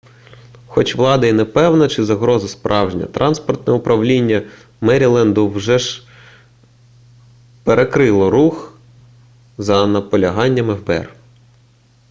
[0.67, 4.43] хоч влада і не певна чи загроза справжня транспортне управління
[4.81, 6.03] меріленду все ж
[7.63, 8.73] перекрило рух
[9.57, 11.09] за наполяганням фбр